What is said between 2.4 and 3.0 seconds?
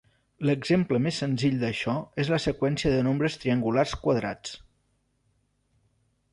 seqüència